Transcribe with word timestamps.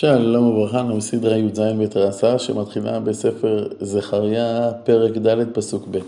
שלום 0.00 0.46
וברכה, 0.46 0.80
אנחנו 0.80 0.96
בסדרה 0.96 1.36
י"ז 1.36 1.60
בתרסה 1.80 2.38
שמתחילה 2.38 3.00
בספר 3.00 3.68
זכריה, 3.80 4.70
פרק 4.84 5.16
ד', 5.16 5.52
פסוק 5.52 5.88
ב'. 5.90 5.98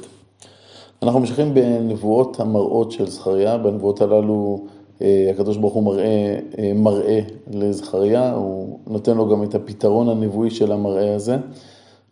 אנחנו 1.03 1.21
ממשיכים 1.21 1.55
בנבואות 1.55 2.41
המראות 2.41 2.93
של 2.93 3.07
זכריה, 3.07 3.59
בנבואות 3.59 4.01
הללו 4.01 4.65
אה, 5.03 5.31
הקדוש 5.31 5.57
ברוך 5.57 5.75
הוא 5.75 5.83
מראה, 5.83 6.39
אה, 6.59 6.73
מראה 6.75 7.21
לזכריה, 7.51 8.33
הוא 8.33 8.79
נותן 8.87 9.17
לו 9.17 9.29
גם 9.29 9.43
את 9.43 9.55
הפתרון 9.55 10.09
הנבואי 10.09 10.51
של 10.51 10.73
המראה 10.73 11.15
הזה. 11.15 11.37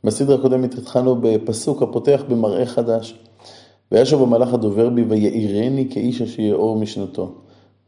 בסדרה 0.04 0.34
הקודמת 0.36 0.74
התחלנו 0.74 1.16
בפסוק 1.20 1.82
הפותח 1.82 2.22
במראה 2.28 2.66
חדש. 2.66 3.18
וישב 3.92 4.22
המלאך 4.22 4.54
הדובר 4.54 4.88
בי 4.88 5.02
ויעירני 5.02 5.88
כאיש 5.90 6.22
אשר 6.22 6.42
יאור 6.42 6.76
משנתו. 6.76 7.32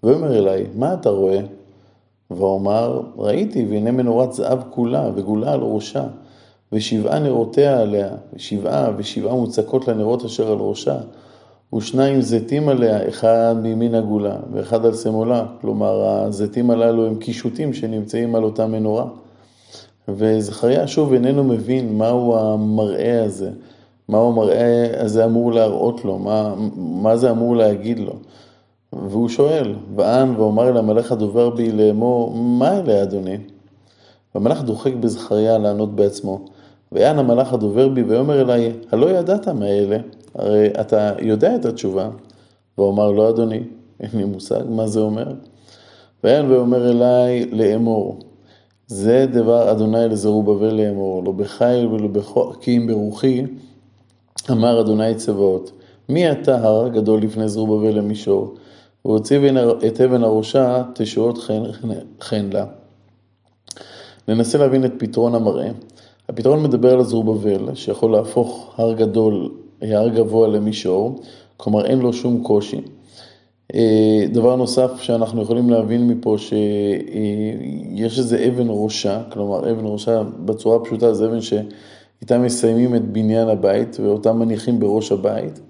ויאמר 0.02 0.38
אליי, 0.38 0.66
מה 0.75 0.95
אתה 0.95 1.11
רואה? 1.11 1.41
ואומר, 2.30 3.00
ראיתי, 3.16 3.66
והנה 3.70 3.90
מנורת 3.90 4.32
זהב 4.32 4.58
כולה, 4.70 5.10
וגולה 5.14 5.52
על 5.52 5.61
ראשה, 5.61 6.04
ושבעה 6.72 7.18
נרותיה 7.18 7.80
עליה, 7.80 8.08
ושבעה 8.34 8.90
ושבעה 8.96 9.34
מוצקות 9.34 9.88
לנרות 9.88 10.25
אשר 10.25 10.52
על 10.52 10.58
ראשה, 10.58 10.96
ושניים 11.74 12.21
זיתים 12.21 12.68
עליה, 12.68 13.08
אחד 13.08 13.54
מימין 13.62 13.94
הגולה, 13.94 14.36
ואחד 14.52 14.86
על 14.86 14.94
שמאלה. 14.94 15.46
כלומר, 15.61 16.04
הזיתים 16.04 16.71
הללו 16.71 17.07
הם 17.07 17.14
קישוטים 17.14 17.72
שנמצאים 17.72 18.35
על 18.35 18.44
אותה 18.44 18.66
מנורה. 18.66 19.04
וזכריה 20.08 20.86
שוב 20.86 21.12
איננו 21.12 21.44
מבין 21.44 21.99
מהו 21.99 22.36
המראה 22.36 23.24
הזה, 23.24 23.50
מהו 24.08 24.29
המראה 24.32 25.02
הזה 25.02 25.24
אמור 25.24 25.52
להראות 25.52 26.04
לו, 26.04 26.18
מה, 26.18 26.54
מה 26.76 27.16
זה 27.16 27.30
אמור 27.30 27.57
להגיד 27.57 27.99
לו. 27.99 28.12
והוא 28.93 29.29
שואל, 29.29 29.75
וען 29.96 30.36
ואומר 30.36 30.68
אל 30.68 30.76
המלאך 30.76 31.12
הדובר 31.12 31.50
בי 31.50 31.72
לאמור, 31.72 32.34
מה 32.34 32.78
אלה 32.78 33.03
אדוני? 33.03 33.36
והמלאך 34.34 34.62
דוחק 34.62 34.92
בזכריה 34.94 35.58
לענות 35.58 35.97
בעצמו. 35.97 36.44
ויען 36.92 37.19
המלאך 37.19 37.52
הדובר 37.52 37.88
בי 37.88 38.02
ויאמר 38.02 38.41
אליי, 38.41 38.72
הלא 38.92 39.11
ידעת 39.11 39.48
מה 39.48 39.66
אלה? 39.66 39.98
הרי 40.34 40.68
אתה 40.80 41.12
יודע 41.18 41.56
את 41.56 41.64
התשובה. 41.64 42.11
ואומר 42.78 43.11
לו, 43.11 43.28
אדוני, 43.28 43.61
אין 44.00 44.11
לי 44.14 44.24
מושג 44.24 44.62
מה 44.68 44.86
זה 44.86 45.00
אומר. 45.00 45.33
ויען 46.24 46.50
ואומר 46.50 46.91
אליי 46.91 47.46
לאמור, 47.52 48.18
זה 48.86 49.27
דבר 49.33 49.72
אדוני 49.72 50.08
לזרובבל 50.08 50.74
לאמור, 50.74 51.24
לא 51.24 51.33
בחיל 51.33 51.86
ולא 51.86 52.08
בחוקים 52.08 52.86
ברוחי, 52.86 53.44
אמר 54.50 54.80
אדוני 54.80 55.14
צבאות. 55.14 55.72
מי 56.08 56.33
אתה 56.33 56.68
הר 56.68 56.88
גדול 56.88 57.22
לפני 57.22 57.48
זרובבל 57.48 57.98
למישור? 57.98 58.55
והוציא 59.04 59.38
את 59.86 60.00
אבן 60.00 60.24
הראשה 60.24 60.82
תשועות 60.94 61.38
חן, 61.38 61.62
חן 62.20 62.50
לה. 62.52 62.64
ננסה 64.28 64.58
להבין 64.58 64.84
את 64.84 64.92
פתרון 64.98 65.34
המראה. 65.34 65.70
הפתרון 66.28 66.62
מדבר 66.62 66.92
על 66.92 67.00
הזרובבל, 67.00 67.74
שיכול 67.74 68.12
להפוך 68.12 68.74
הר 68.76 68.92
גדול, 68.92 69.50
הר 69.82 70.08
גבוה 70.08 70.48
למישור, 70.48 71.20
כלומר 71.56 71.86
אין 71.86 71.98
לו 71.98 72.12
שום 72.12 72.42
קושי. 72.42 72.80
אה, 73.74 74.26
דבר 74.32 74.56
נוסף 74.56 74.90
שאנחנו 75.00 75.42
יכולים 75.42 75.70
להבין 75.70 76.08
מפה, 76.08 76.36
שיש 76.38 78.18
איזה 78.18 78.46
אבן 78.48 78.66
ראשה, 78.68 79.22
כלומר 79.32 79.70
אבן 79.70 79.86
ראשה 79.86 80.22
בצורה 80.44 80.84
פשוטה 80.84 81.14
זה 81.14 81.26
אבן 81.26 81.40
שאיתה 81.40 82.38
מסיימים 82.38 82.94
את 82.94 83.12
בניין 83.12 83.48
הבית 83.48 83.96
ואותה 84.00 84.32
מניחים 84.32 84.80
בראש 84.80 85.12
הבית. 85.12 85.60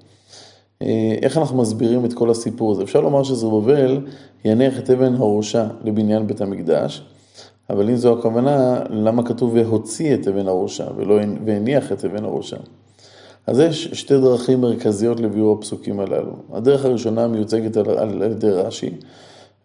אה, 0.83 1.15
איך 1.23 1.39
אנחנו 1.39 1.59
מסבירים 1.59 2.05
את 2.05 2.13
כל 2.13 2.31
הסיפור 2.31 2.73
הזה? 2.73 2.83
אפשר 2.83 3.01
לומר 3.01 3.23
שזרובבל 3.23 4.01
יניח 4.45 4.79
את 4.79 4.91
אבן 4.91 5.15
הראשה 5.15 5.67
לבניין 5.85 6.27
בית 6.27 6.41
המקדש, 6.41 7.03
אבל 7.71 7.89
אם 7.91 7.97
זו 7.97 8.19
הכוונה, 8.19 8.81
למה 8.91 9.23
כתוב 9.23 9.55
והוציא 9.55 10.15
את 10.15 10.29
אבן 10.29 10.49
הראשה 10.49 10.85
ולא 10.97 11.19
והניח 11.45 11.93
את 11.93 12.05
אבן 12.05 12.25
הראשה? 12.25 12.57
אז 13.47 13.59
יש 13.59 13.85
שתי 13.85 14.19
דרכים 14.19 14.61
מרכזיות 14.61 15.21
לביאור 15.21 15.59
הפסוקים 15.59 16.01
הללו. 16.01 16.33
הדרך 16.53 16.85
הראשונה 16.85 17.29
מיוצגת 17.29 17.77
על, 17.77 17.91
על, 17.91 18.23
על 18.23 18.31
ידי 18.33 18.51
רש"י, 18.51 18.91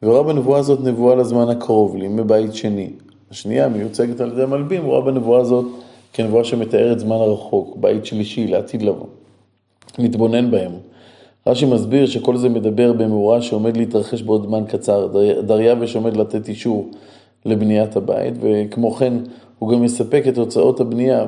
ורואה 0.04 0.24
בנבואה 0.24 0.60
הזאת 0.60 0.80
נבואה 0.84 1.16
לזמן 1.16 1.50
הקרוב, 1.50 1.96
לימי 1.96 2.24
בית 2.24 2.54
שני. 2.54 2.90
השנייה 3.32 3.70
מיוצגת 3.70 4.22
על 4.22 4.32
ידי 4.32 4.46
מלבים, 4.46 4.86
רואה 4.86 5.02
בנבואה 5.02 5.42
הזאת 5.42 5.66
כנבואה 6.14 6.44
שמתארת 6.44 7.00
זמן 7.00 7.16
הרחוק, 7.16 7.78
בית 7.78 8.06
שלישי, 8.06 8.48
לעתיד 8.48 8.82
לבוא. 8.82 9.08
נתבונן 10.00 10.52
בהם. 10.52 10.72
רש"י 11.48 11.66
מסביר 11.66 12.06
שכל 12.06 12.38
זה 12.38 12.50
מדבר 12.50 12.94
במאורע 12.94 13.42
שעומד 13.42 13.78
להתרחש 13.78 14.22
בעוד 14.22 14.44
זמן 14.44 14.64
קצר, 14.68 15.08
דריווש 15.42 15.96
עומד 15.96 16.18
לתת 16.18 16.50
אישור 16.50 16.90
לבניית 17.46 17.96
הבית, 17.96 18.34
וכמו 18.42 18.92
כן 18.92 19.14
הוא 19.60 19.72
גם 19.72 19.82
מספק 19.82 20.24
את 20.28 20.38
הוצאות 20.38 20.80
הבנייה, 20.80 21.26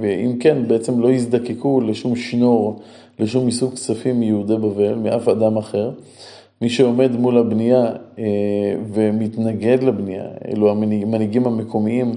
ואם 0.00 0.36
כן, 0.40 0.68
בעצם 0.68 1.00
לא 1.00 1.08
יזדקקו 1.08 1.80
לשום 1.80 2.16
שנור, 2.16 2.80
לשום 3.18 3.46
מסוג 3.46 3.74
כספים 3.74 4.20
מיהודי 4.20 4.56
בבל, 4.56 4.94
מאף 4.94 5.28
אדם 5.28 5.56
אחר. 5.56 5.90
מי 6.62 6.68
שעומד 6.68 7.16
מול 7.16 7.38
הבנייה 7.38 7.86
אה, 8.18 8.24
ומתנגד 8.92 9.82
לבנייה, 9.82 10.24
אלו 10.48 10.70
המנהיגים 10.70 11.46
המקומיים, 11.46 12.12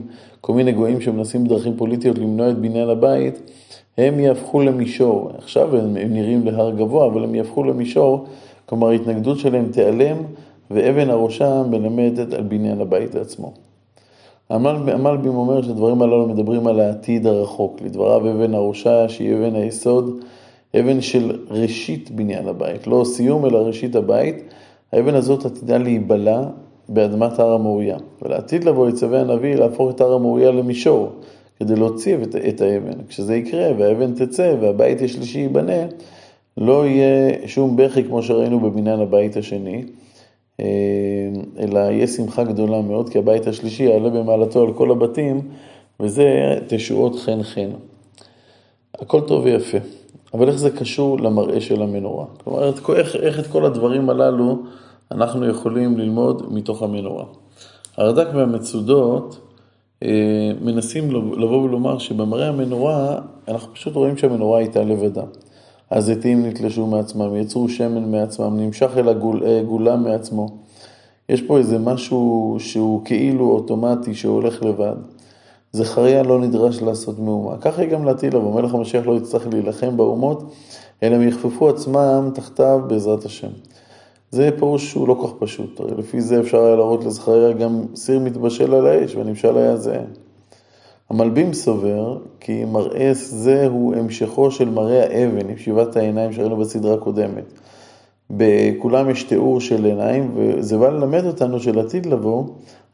כל 0.46 0.54
מיני 0.54 0.72
גויים 0.72 1.02
שמנסים 1.02 1.44
בדרכים 1.44 1.78
פוליטיות 1.78 2.18
למנוע 2.18 2.50
את 2.50 2.58
בניין 2.58 2.90
הבית, 2.90 3.52
הם 3.98 4.20
יהפכו 4.20 4.62
למישור. 4.62 5.30
עכשיו 5.38 5.76
הם, 5.76 5.98
הם 5.98 6.14
נראים 6.14 6.46
להר 6.46 6.72
גבוה, 6.72 7.06
אבל 7.06 7.24
הם 7.24 7.36
יהפכו 7.36 7.64
למישור, 7.64 8.26
כלומר 8.66 8.90
ההתנגדות 8.90 9.40
שלהם 9.40 9.70
תיעלם, 9.72 10.18
ואבן 10.72 11.10
הראשה 11.10 11.64
מלמדת 11.70 12.34
על 12.34 12.44
בניין 12.44 12.82
הבית 12.82 13.16
עצמו. 13.16 13.54
המלבים 14.50 15.36
אומר 15.36 15.62
שהדברים 15.62 16.02
הללו 16.02 16.28
מדברים 16.28 16.68
על 16.68 16.80
העתיד 16.80 17.28
הרחוק. 17.28 17.82
לדבריו 17.82 18.32
אבן 18.32 18.54
הראשה, 18.54 19.10
שהיא 19.10 19.36
אבן 19.36 19.56
היסוד, 19.56 20.20
אבן 20.80 21.02
של 21.02 21.40
ראשית 21.50 22.12
בניין 22.12 22.48
הבית, 22.48 22.88
לא 22.88 23.04
סיום 23.06 23.46
אלא 23.46 23.58
ראשית 23.58 23.96
הבית. 23.96 24.44
האבן 24.94 25.16
הזאת 25.16 25.46
עתידה 25.46 25.78
להיבלע 25.78 26.42
באדמת 26.90 27.40
הר 27.40 27.52
המוריה. 27.52 27.98
ולעתיד 28.22 28.64
לבוא 28.64 28.90
יצווה 28.90 29.22
הנביא 29.22 29.56
להפוך 29.56 29.92
את 29.96 30.02
הר 30.02 30.14
המוריה 30.14 30.52
למישור. 30.52 31.12
כדי 31.60 31.76
להוציא 31.76 32.18
את, 32.24 32.36
את 32.36 32.62
האבן. 32.62 33.04
כשזה 33.08 33.36
יקרה 33.36 33.68
והאבן 33.78 34.14
תצא 34.14 34.56
והבית 34.62 35.02
השלישי 35.02 35.40
ייבנה, 35.40 35.86
לא 36.58 36.88
יהיה 36.88 37.48
שום 37.48 37.78
בכי 37.78 38.04
כמו 38.04 38.24
שראינו 38.24 38.60
בבניין 38.60 39.00
הבית 39.00 39.38
השני, 39.38 39.84
אה, 40.60 40.66
אלא 41.60 41.80
יהיה 41.80 42.08
שמחה 42.08 42.44
גדולה 42.44 42.82
מאוד, 42.82 43.10
כי 43.10 43.18
הבית 43.18 43.48
השלישי 43.48 43.84
יעלה 43.84 44.10
במעלתו 44.10 44.62
על 44.62 44.74
כל 44.74 44.92
הבתים, 44.92 45.42
וזה 46.00 46.58
תשועות 46.68 47.16
חן 47.16 47.44
חן. 47.44 47.70
הכל 49.00 49.22
טוב 49.22 49.46
ויפה, 49.46 49.78
אבל 50.34 50.48
איך 50.48 50.58
זה 50.58 50.70
קשור 50.70 51.20
למראה 51.20 51.62
של 51.62 51.82
המנורה? 51.82 52.26
כלומר, 52.44 52.72
איך, 52.96 53.16
איך 53.16 53.40
את 53.40 53.48
כל 53.48 53.66
הדברים 53.66 54.10
הללו 54.10 54.58
אנחנו 55.16 55.46
יכולים 55.46 55.98
ללמוד 55.98 56.54
מתוך 56.54 56.84
המנורה? 56.84 57.26
הרד"ק 57.98 58.28
והמצודות 58.34 59.40
אה, 60.04 60.52
מנסים 60.62 61.12
לבוא 61.12 61.64
ולומר 61.64 61.98
שבמראה 61.98 62.48
המנורה, 62.48 63.20
אנחנו 63.48 63.74
פשוט 63.74 63.96
רואים 63.96 64.18
שהמנורה 64.18 64.60
הייתה 64.60 64.84
לבדה. 64.84 65.24
הזיתים 65.92 66.46
נתלשו 66.46 66.88
מעצמם, 66.88 67.36
יצרו 67.36 67.70
שמן 67.70 68.12
מעצמם, 68.12 68.60
נמשך 68.60 68.92
אל 68.98 69.10
הגולה 69.10 69.92
אה, 69.92 69.98
מעצמו. 69.98 70.48
יש 71.30 71.42
פה 71.42 71.58
איזה 71.58 71.80
משהו 71.80 72.56
שהוא 72.60 73.06
כאילו 73.06 73.50
אוטומטי, 73.50 74.16
שהולך 74.16 74.64
לבד. 74.64 74.96
זכריה 75.72 76.24
לא 76.24 76.40
נדרש 76.40 76.82
לעשות 76.82 77.20
מהומה. 77.20 77.58
ככה 77.58 77.82
היא 77.82 77.90
גם 77.90 78.06
לעתיד 78.06 78.34
לבוא, 78.34 78.62
מלך 78.62 78.74
המשיח 78.74 79.06
לא 79.06 79.18
יצטרך 79.18 79.48
להילחם 79.48 79.98
באומות, 79.98 80.54
אלא 81.04 81.16
הם 81.16 81.28
יכפפו 81.28 81.70
עצמם 81.70 82.30
תחתיו 82.34 82.80
בעזרת 82.88 83.26
השם. 83.26 83.50
זה 84.36 84.50
פירוש 84.60 84.92
שהוא 84.92 85.08
לא 85.08 85.24
כך 85.24 85.34
פשוט, 85.40 85.80
הרי 85.80 85.92
לפי 85.98 86.22
זה 86.22 86.40
אפשר 86.40 86.64
היה 86.66 86.76
להראות 86.76 87.06
לזכריה 87.06 87.52
גם 87.52 87.82
סיר 87.96 88.20
מתבשל 88.20 88.74
על 88.74 88.88
האש 88.88 89.16
והנמשל 89.16 89.58
היה 89.58 89.78
זהה. 89.78 90.04
המלבים 91.10 91.54
סובר 91.54 92.18
כי 92.40 92.66
מראה 92.66 93.10
זה 93.14 93.68
הוא 93.68 93.96
המשכו 93.96 94.52
של 94.52 94.70
מראה 94.70 95.04
האבן 95.04 95.50
עם 95.50 95.58
שבעת 95.58 95.96
העיניים 95.96 96.34
שראינו 96.34 96.58
בסדרה 96.58 96.94
הקודמת. 96.94 97.54
בכולם 98.30 99.10
יש 99.10 99.24
תיאור 99.24 99.62
של 99.62 99.86
עיניים, 99.86 100.32
וזה 100.36 100.78
בא 100.78 100.90
ללמד 100.90 101.26
אותנו 101.26 101.60
שלעתיד 101.60 102.06
לבוא, 102.06 102.44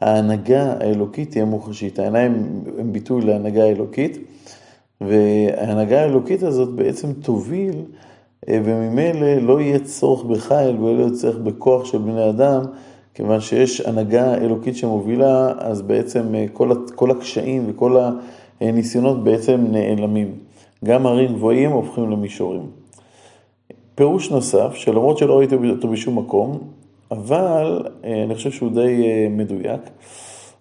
ההנהגה 0.01 0.74
האלוקית 0.80 1.31
תהיה 1.31 1.45
מוחשית. 1.45 2.00
העיניים 2.00 2.62
הם 2.77 2.94
ביטוי 2.94 3.21
להנהגה 3.21 3.63
האלוקית, 3.63 4.18
וההנהגה 5.01 6.01
האלוקית 6.01 6.44
הזאת 6.44 6.69
בעצם 6.69 7.13
תוביל 7.13 7.75
וממילא 8.49 9.35
לא 9.41 9.61
יהיה 9.61 9.79
צורך 9.79 10.23
בחיל 10.23 10.77
ולא 10.79 10.99
יהיה 10.99 11.09
צורך 11.11 11.35
בכוח 11.38 11.85
של 11.85 11.97
בני 11.97 12.29
אדם, 12.29 12.61
כיוון 13.13 13.39
שיש 13.39 13.81
הנהגה 13.81 14.35
אלוקית 14.35 14.75
שמובילה, 14.75 15.53
אז 15.57 15.81
בעצם 15.81 16.35
אה, 16.35 16.45
כל, 16.53 16.71
כל 16.95 17.11
הקשיים 17.11 17.63
וכל 17.67 17.97
הניסיונות 18.61 19.23
בעצם 19.23 19.65
נעלמים. 19.69 20.35
גם 20.85 21.05
הרים 21.05 21.33
גבוהים 21.33 21.71
הופכים 21.71 22.11
למישורים. 22.11 22.69
פירוש 23.95 24.31
נוסף, 24.31 24.73
שלמרות 24.73 25.17
שלא 25.17 25.38
ראיתי 25.38 25.55
אותו 25.55 25.88
בשום 25.88 26.17
מקום, 26.17 26.59
אבל 27.11 27.85
אה, 28.03 28.23
אני 28.23 28.35
חושב 28.35 28.51
שהוא 28.51 28.71
די 28.71 29.27
מדויק, 29.29 29.81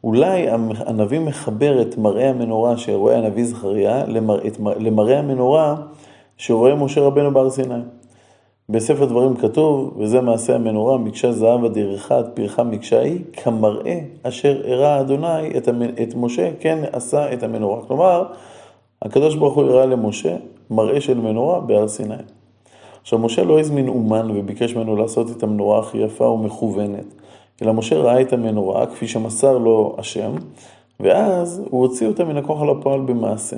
אולי 0.05 0.47
הנביא 0.87 1.21
מחבר 1.21 1.83
את 1.83 1.99
מראה 1.99 2.31
המנורה 2.31 2.77
שרואה 2.77 3.19
הנביא 3.19 3.45
זכריה 3.45 4.05
למראה 4.79 5.19
המנורה 5.19 5.77
שרואה 6.41 6.75
משה 6.75 7.01
רבנו 7.01 7.35
בהר 7.35 7.51
סיני. 7.51 7.75
בספר 8.69 9.05
דברים 9.05 9.37
כתוב, 9.37 9.95
וזה 9.99 10.21
מעשה 10.21 10.55
המנורה, 10.55 10.99
מקשה 10.99 11.33
זהב 11.33 11.65
אדיר 11.65 11.95
אחד, 11.95 12.23
פרחה 12.35 12.63
מקשה 12.63 13.01
היא, 13.01 13.21
כמראה 13.33 14.01
אשר 14.23 14.63
הראה 14.65 15.01
אדוני 15.01 15.57
את, 15.57 15.69
המ... 15.69 15.83
את 15.83 16.15
משה, 16.17 16.51
כן 16.61 16.79
עשה 16.93 17.33
את 17.33 17.43
המנורה. 17.43 17.83
כלומר, 17.87 18.25
הקדוש 19.03 19.35
ברוך 19.35 19.55
הוא 19.55 19.65
הראה 19.65 19.87
למשה 19.87 20.37
מראה 20.71 21.01
של 21.01 21.21
מנורה 21.21 21.61
בהר 21.61 21.89
סיני. 21.89 22.15
עכשיו, 23.03 23.19
משה 23.19 23.45
לא 23.45 23.61
הזמין 23.61 23.89
אומן 23.89 24.31
וביקש 24.31 24.75
ממנו 24.75 24.97
לעשות 24.97 25.31
את 25.31 25.43
המנורה 25.43 25.79
הכי 25.79 25.99
יפה 25.99 26.25
ומכוונת, 26.25 27.15
אלא 27.63 27.73
משה 27.73 27.99
ראה 27.99 28.21
את 28.21 28.33
המנורה 28.33 28.87
כפי 28.87 29.09
שמסר 29.09 29.59
לו 29.59 29.95
השם, 29.99 30.33
ואז 31.01 31.63
הוא 31.71 31.81
הוציא 31.81 32.07
אותה 32.07 32.25
מן 32.25 32.37
הכוח 32.37 32.63
על 32.63 32.71
הפועל 32.71 33.01
במעשה. 33.01 33.57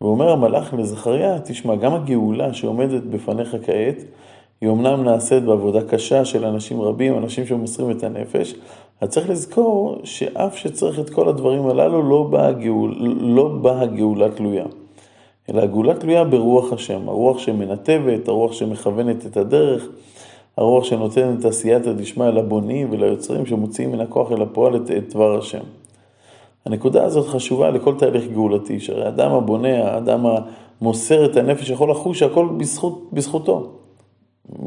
ואומר 0.00 0.30
המלאך 0.30 0.74
לזכריה, 0.74 1.38
תשמע, 1.44 1.74
גם 1.74 1.94
הגאולה 1.94 2.54
שעומדת 2.54 3.02
בפניך 3.02 3.56
כעת, 3.66 4.04
היא 4.60 4.70
אמנם 4.70 5.04
נעשית 5.04 5.42
בעבודה 5.42 5.82
קשה 5.82 6.24
של 6.24 6.44
אנשים 6.44 6.80
רבים, 6.80 7.18
אנשים 7.18 7.46
שמוסרים 7.46 7.90
את 7.90 8.04
הנפש, 8.04 8.54
אז 9.00 9.08
צריך 9.08 9.30
לזכור 9.30 9.96
שאף 10.04 10.56
שצריך 10.56 10.98
את 10.98 11.10
כל 11.10 11.28
הדברים 11.28 11.66
הללו, 11.66 12.08
לא 12.08 12.22
באה 12.22 12.46
הגאול, 12.46 12.94
לא 13.20 13.48
בא 13.48 13.80
הגאולה 13.80 14.30
תלויה. 14.30 14.64
אלא 15.50 15.62
הגאולה 15.62 15.94
תלויה 15.94 16.24
ברוח 16.24 16.72
השם, 16.72 17.08
הרוח 17.08 17.38
שמנתבת, 17.38 18.28
הרוח 18.28 18.52
שמכוונת 18.52 19.26
את 19.26 19.36
הדרך, 19.36 19.88
הרוח 20.56 20.84
שנותנת 20.84 21.44
עשייתא 21.44 21.92
דשמיא 21.92 22.26
לבונים 22.26 22.88
וליוצרים 22.90 23.46
שמוציאים 23.46 23.92
מן 23.92 24.00
הכוח 24.00 24.32
אל 24.32 24.42
הפועל 24.42 24.76
את, 24.76 24.90
את 24.90 25.14
דבר 25.14 25.38
השם. 25.38 25.62
הנקודה 26.66 27.04
הזאת 27.04 27.26
חשובה 27.26 27.70
לכל 27.70 27.94
תהליך 27.98 28.24
גאולתי, 28.32 28.80
שהרי 28.80 29.04
האדם 29.04 29.32
הבונה, 29.32 29.88
האדם 29.88 30.26
המוסר 30.80 31.24
את 31.24 31.36
הנפש 31.36 31.70
יכול 31.70 31.90
לחוש 31.90 32.18
שהכל 32.18 32.48
בזכות, 32.56 33.08
בזכותו. 33.12 33.70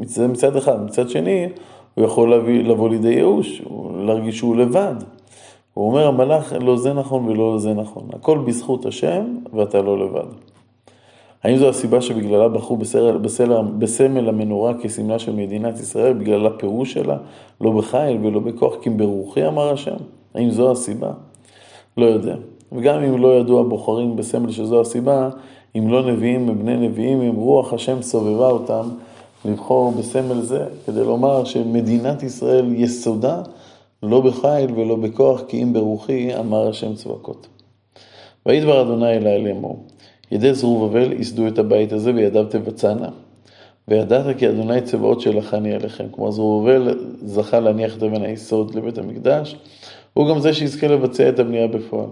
זה 0.02 0.28
מצד 0.28 0.56
אחד. 0.56 0.84
מצד 0.84 1.08
שני, 1.08 1.48
הוא 1.94 2.04
יכול 2.04 2.30
להביא, 2.30 2.64
לבוא 2.64 2.88
לידי 2.88 3.08
ייאוש, 3.08 3.62
להרגיש 4.06 4.38
שהוא 4.38 4.56
לבד. 4.56 4.94
הוא 5.74 5.86
אומר 5.86 6.06
המלאך, 6.06 6.52
לא 6.60 6.76
זה 6.76 6.92
נכון 6.92 7.24
ולא 7.28 7.58
זה 7.58 7.74
נכון. 7.74 8.02
הכל 8.12 8.38
בזכות 8.38 8.86
השם 8.86 9.36
ואתה 9.52 9.82
לא 9.82 9.98
לבד. 9.98 10.26
האם 11.42 11.56
זו 11.56 11.68
הסיבה 11.68 12.00
שבגללה 12.00 12.48
בחרו 12.48 12.76
בסמל, 12.76 13.18
בסמל, 13.18 13.62
בסמל 13.78 14.28
המנורה 14.28 14.74
כסמלה 14.74 15.18
של 15.18 15.32
מדינת 15.32 15.80
ישראל, 15.80 16.12
בגלל 16.12 16.46
הפירוש 16.46 16.92
שלה, 16.92 17.16
לא 17.60 17.70
בחיל 17.70 18.18
ולא 18.22 18.40
בכוח, 18.40 18.74
כי 18.82 18.90
ברוחי 18.90 19.46
אמר 19.46 19.72
השם? 19.72 19.96
האם 20.34 20.50
זו 20.50 20.70
הסיבה? 20.70 21.10
לא 21.98 22.06
יודע. 22.06 22.34
וגם 22.72 23.02
אם 23.02 23.22
לא 23.22 23.40
ידעו 23.40 23.60
הבוחרים 23.60 24.16
בסמל 24.16 24.52
שזו 24.52 24.80
הסיבה, 24.80 25.30
אם 25.78 25.88
לא 25.88 26.12
נביאים 26.12 26.48
הם 26.48 26.58
בני 26.58 26.88
נביאים, 26.88 27.22
אם 27.22 27.34
רוח 27.34 27.72
השם 27.72 28.02
סובבה 28.02 28.50
אותם, 28.50 28.88
לבחור 29.44 29.92
בסמל 29.92 30.40
זה, 30.40 30.64
כדי 30.86 31.04
לומר 31.04 31.44
שמדינת 31.44 32.22
ישראל 32.22 32.74
יסודה 32.74 33.42
לא 34.02 34.20
בחיל 34.20 34.70
ולא 34.74 34.96
בכוח, 34.96 35.40
כי 35.48 35.62
אם 35.62 35.72
ברוחי 35.72 36.36
אמר 36.38 36.68
השם 36.68 36.94
צבקות. 36.94 37.46
ויהי 38.46 38.60
דבר 38.60 38.82
אדוני 38.82 39.16
אלי 39.16 39.44
לאמור, 39.44 39.84
ידי 40.30 40.54
זרובבל 40.54 41.12
ייסדו 41.12 41.46
את 41.46 41.58
הבית 41.58 41.92
הזה 41.92 42.12
וידיו 42.14 42.44
תבצענה. 42.44 43.08
וידעת 43.88 44.36
כי 44.38 44.48
אדוני 44.48 44.80
צבאות 44.80 45.20
שלחני 45.20 45.74
עליכם. 45.74 46.04
כלומר 46.10 46.30
זרובבל 46.30 46.98
זכה 47.24 47.60
להניח 47.60 47.96
את 47.96 48.02
אבן 48.02 48.22
היסוד 48.22 48.74
לבית 48.74 48.98
המקדש, 48.98 49.56
הוא 50.14 50.28
גם 50.28 50.40
זה 50.40 50.52
שיזכה 50.52 50.86
לבצע 50.86 51.28
את 51.28 51.38
הבנייה 51.38 51.66
בפועל. 51.66 52.08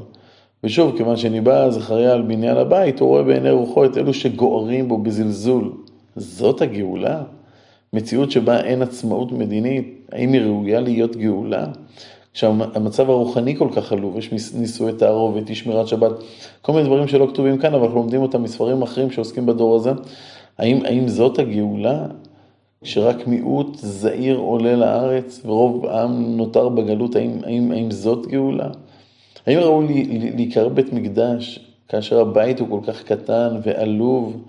ושוב, 0.65 0.97
כיוון 0.97 1.17
שניבא 1.17 1.71
זכריה 1.71 2.13
על 2.13 2.23
בניין 2.23 2.57
הבית, 2.57 3.01
הוא 3.01 3.09
רואה 3.09 3.23
בעיני 3.23 3.51
רוחו 3.51 3.85
את 3.85 3.97
אלו 3.97 4.15
שגוערים 4.15 4.89
בו 4.89 4.99
בזלזול. 4.99 5.73
זאת 6.17 6.63
הגאולה? 6.63 7.23
מציאות 7.93 8.31
שבה 8.31 8.61
אין 8.61 8.83
עצמאות 8.83 9.33
מדינית, 9.33 10.07
האם 10.13 10.33
היא 10.33 10.41
ראויה 10.41 10.81
להיות 10.81 11.17
גאולה? 11.17 11.67
כשהמצב 12.33 13.11
הרוחני 13.11 13.57
כל 13.57 13.69
כך 13.77 13.93
עלוב, 13.93 14.19
יש 14.19 14.55
נישואי 14.55 14.93
תערובת, 14.93 15.49
אי 15.51 15.55
שמירת 15.55 15.89
שבת, 15.89 16.13
כל 16.63 16.73
מיני 16.73 16.85
דברים 16.85 17.09
שלא 17.09 17.27
כתובים 17.27 17.59
כאן, 17.59 17.75
אבל 17.75 17.83
אנחנו 17.83 17.99
לומדים 17.99 18.23
אותם 18.23 18.43
מספרים 18.43 18.83
אחרים 18.83 19.11
שעוסקים 19.11 19.47
בדור 19.47 19.77
הזה. 19.77 19.91
האם, 20.59 20.85
האם 20.85 21.09
זאת 21.09 21.39
הגאולה? 21.39 22.07
שרק 22.83 23.27
מיעוט 23.27 23.77
זעיר 23.77 24.37
עולה 24.37 24.77
לארץ 24.77 25.41
ורוב 25.45 25.87
העם 25.87 26.37
נותר 26.37 26.69
בגלות, 26.69 27.17
האם, 27.17 27.31
האם, 27.45 27.73
האם 27.73 27.91
זאת 27.91 28.27
גאולה? 28.27 28.69
האם 29.47 29.59
ראוי 29.59 30.07
להיקרא 30.37 30.69
בית 30.69 30.93
מקדש 30.93 31.67
כאשר 31.89 32.21
הבית 32.21 32.61
הוא 32.61 32.69
כל 32.69 32.81
כך 32.87 33.03
קטן 33.03 33.57
ועלוב, 33.63 34.45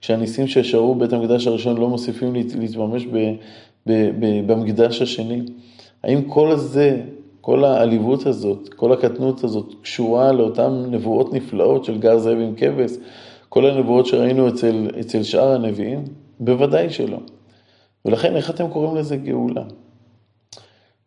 כשהניסים 0.00 0.46
ששרו 0.46 0.94
בבית 0.94 1.12
המקדש 1.12 1.46
הראשון 1.46 1.76
לא 1.76 1.88
מוסיפים 1.88 2.34
להתממש 2.34 3.06
ב, 3.06 3.16
ב, 3.86 4.10
ב, 4.20 4.52
במקדש 4.52 5.02
השני? 5.02 5.40
האם 6.04 6.22
כל 6.22 6.56
זה, 6.56 7.00
כל 7.40 7.64
העליבות 7.64 8.26
הזאת, 8.26 8.68
כל 8.68 8.92
הקטנות 8.92 9.44
הזאת, 9.44 9.74
קשורה 9.82 10.32
לאותן 10.32 10.84
נבואות 10.90 11.32
נפלאות 11.34 11.84
של 11.84 11.98
גר 11.98 12.18
זאב 12.18 12.38
עם 12.38 12.54
כבש, 12.56 12.90
כל 13.48 13.66
הנבואות 13.66 14.06
שראינו 14.06 14.48
אצל, 14.48 14.88
אצל 15.00 15.22
שאר 15.22 15.52
הנביאים? 15.54 16.04
בוודאי 16.40 16.90
שלא. 16.90 17.18
ולכן 18.04 18.36
איך 18.36 18.50
אתם 18.50 18.68
קוראים 18.68 18.96
לזה 18.96 19.16
גאולה? 19.16 19.62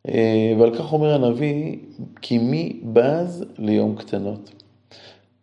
אה, 0.07 0.53
ועל 0.59 0.75
כך 0.75 0.93
אומר 0.93 1.13
הנביא, 1.13 1.77
כי 2.21 2.37
מי 2.37 2.79
בז 2.83 3.45
ליום 3.57 3.95
קטנות. 3.95 4.51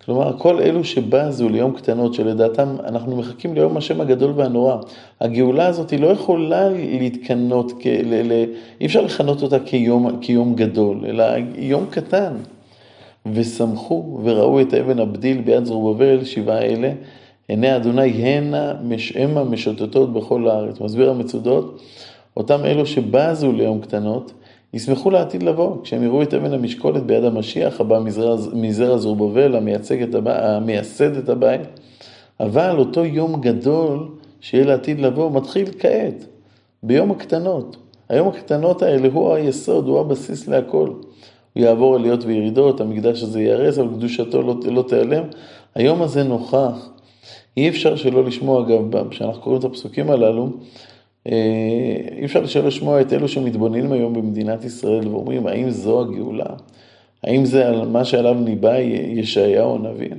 כלומר, 0.04 0.38
כל 0.38 0.60
אלו 0.60 0.84
שבזו 0.84 1.48
ליום 1.48 1.72
קטנות, 1.72 2.14
שלדעתם 2.14 2.76
אנחנו 2.84 3.16
מחכים 3.16 3.54
ליום 3.54 3.76
השם 3.76 4.00
הגדול 4.00 4.32
והנורא. 4.36 4.76
הגאולה 5.20 5.66
הזאת 5.66 5.90
היא 5.90 6.00
לא 6.00 6.06
יכולה 6.06 6.68
להתקנות, 7.00 7.72
כ... 7.80 7.86
אי 8.80 8.86
אפשר 8.86 9.00
לכנות 9.00 9.42
אותה 9.42 9.58
כיום, 9.58 10.20
כיום 10.20 10.54
גדול, 10.54 11.04
אלא 11.06 11.24
יום 11.56 11.86
קטן. 11.90 12.32
ושמחו 13.32 14.20
וראו 14.24 14.60
את 14.60 14.74
אבן 14.74 14.98
הבדיל 14.98 15.40
ביד 15.40 15.64
זרובבל, 15.64 16.24
שבעה 16.24 16.62
אלה, 16.62 16.92
עיני 17.48 17.76
אדוני 17.76 18.08
הנה 18.08 18.72
המה 19.14 19.44
משוטטות 19.44 20.12
בכל 20.12 20.48
הארץ. 20.48 20.80
מסביר 20.80 21.10
המצודות, 21.10 21.82
אותם 22.36 22.64
אלו 22.64 22.86
שבזו 22.86 23.52
ליום 23.52 23.80
קטנות, 23.80 24.32
ישמחו 24.74 25.10
לעתיד 25.10 25.42
לבוא, 25.42 25.76
כשהם 25.82 26.02
יראו 26.02 26.22
את 26.22 26.34
אבן 26.34 26.52
המשקולת 26.52 27.02
ביד 27.02 27.24
המשיח, 27.24 27.80
הבא 27.80 27.98
מזרע 28.52 28.98
זרובבל, 28.98 29.56
המייסד 30.26 31.16
את 31.16 31.28
הבית. 31.28 31.60
אבל 32.40 32.78
אותו 32.78 33.04
יום 33.04 33.40
גדול 33.40 34.08
שיהיה 34.40 34.64
לעתיד 34.64 35.00
לבוא, 35.00 35.30
מתחיל 35.30 35.68
כעת, 35.78 36.24
ביום 36.82 37.10
הקטנות. 37.10 37.76
היום 38.08 38.28
הקטנות 38.28 38.82
האלה 38.82 39.08
הוא 39.12 39.34
היסוד, 39.34 39.88
הוא 39.88 40.00
הבסיס 40.00 40.48
להכל. 40.48 40.88
הוא 41.52 41.62
יעבור 41.62 41.94
עליות 41.94 42.24
וירידות, 42.24 42.80
המקדש 42.80 43.22
הזה 43.22 43.40
ייהרס, 43.40 43.78
אבל 43.78 43.88
קדושתו 43.88 44.42
לא, 44.42 44.54
לא 44.64 44.84
תיעלם. 44.88 45.24
היום 45.74 46.02
הזה 46.02 46.22
נוכח 46.22 46.91
אי 47.56 47.68
אפשר 47.68 47.96
שלא 47.96 48.24
לשמוע, 48.24 48.62
אגב, 48.62 49.08
כשאנחנו 49.08 49.42
קוראים 49.42 49.60
את 49.60 49.64
הפסוקים 49.64 50.10
הללו, 50.10 50.50
אה, 51.26 51.32
אי 52.18 52.24
אפשר 52.24 52.46
שלא 52.46 52.66
לשמוע 52.66 53.00
את 53.00 53.12
אלו 53.12 53.28
שמתבוננים 53.28 53.92
היום 53.92 54.14
במדינת 54.14 54.64
ישראל 54.64 55.08
ואומרים, 55.08 55.46
האם 55.46 55.70
זו 55.70 56.00
הגאולה? 56.00 56.54
האם 57.24 57.44
זה 57.44 57.68
על 57.68 57.88
מה 57.88 58.04
שעליו 58.04 58.34
ניבא 58.34 58.78
ישעיהו 58.78 59.74
הנביא? 59.74 60.10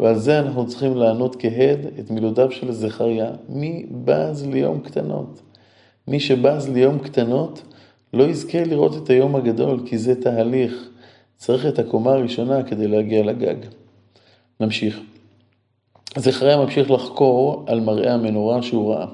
ועל 0.00 0.18
זה 0.18 0.38
אנחנו 0.38 0.66
צריכים 0.66 0.96
לענות 0.96 1.36
כהד 1.38 1.78
את 1.98 2.10
מילותיו 2.10 2.50
של 2.50 2.72
זכריה, 2.72 3.30
מי 3.48 3.86
בז 4.04 4.46
ליום 4.46 4.80
קטנות? 4.80 5.40
מי 6.08 6.20
שבז 6.20 6.68
ליום 6.68 6.98
קטנות 6.98 7.62
לא 8.12 8.24
יזכה 8.24 8.64
לראות 8.64 8.96
את 8.96 9.10
היום 9.10 9.36
הגדול, 9.36 9.80
כי 9.86 9.98
זה 9.98 10.22
תהליך. 10.22 10.88
צריך 11.36 11.66
את 11.66 11.78
הקומה 11.78 12.12
הראשונה 12.12 12.62
כדי 12.62 12.88
להגיע 12.88 13.22
לגג. 13.22 13.56
נמשיך. 14.60 15.00
זכריה 16.16 16.56
ממשיך 16.56 16.90
לחקור 16.90 17.64
על 17.66 17.80
מראה 17.80 18.14
המנורה 18.14 18.62
שהוא 18.62 18.94
ראה. 18.94 19.06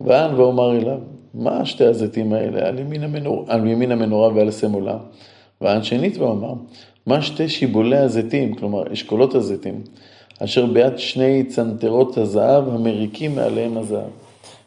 ואן 0.00 0.34
ואומר 0.34 0.76
אליו, 0.76 0.98
מה 1.34 1.64
שתי 1.64 1.84
הזיתים 1.84 2.32
האלה 2.32 2.68
על 2.68 2.78
ימין 2.78 3.04
המנורה, 3.04 3.54
על 3.54 3.66
ימין 3.66 3.92
המנורה 3.92 4.28
ועל 4.34 4.50
סמולה? 4.50 4.98
ואן 5.60 5.82
שנית 5.82 6.16
ואומר, 6.18 6.52
מה 7.06 7.22
שתי 7.22 7.48
שיבולי 7.48 7.96
הזיתים, 7.98 8.54
כלומר 8.54 8.92
אשכולות 8.92 9.34
הזיתים, 9.34 9.82
אשר 10.44 10.66
ביד 10.66 10.98
שני 10.98 11.44
צנתרות 11.44 12.18
הזהב 12.18 12.68
המריקים 12.68 13.34
מעליהם 13.34 13.78
הזהב. 13.78 14.10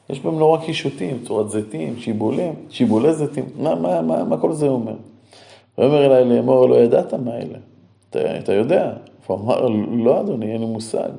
יש 0.09 0.19
במנורה 0.19 0.65
קישוטים, 0.65 1.19
צורת 1.27 1.49
זיתים, 1.49 1.95
שיבולים, 1.99 2.53
שיבולי 2.69 3.13
זיתים, 3.13 3.45
מה, 3.55 3.75
מה, 3.75 4.01
מה, 4.01 4.23
מה 4.23 4.37
כל 4.37 4.53
זה 4.53 4.67
אומר? 4.67 4.95
ויאמר 5.77 6.05
אליי 6.05 6.25
לאמור, 6.25 6.69
לא 6.69 6.75
ידעת 6.75 7.13
מה 7.13 7.35
אלה. 7.35 7.57
אתה, 8.09 8.37
אתה 8.37 8.53
יודע. 8.53 8.93
הוא 9.27 9.37
אמר, 9.37 9.67
לא 9.91 10.21
אדוני, 10.21 10.53
אין 10.53 10.61
לי 10.61 10.67
מושג. 10.67 11.09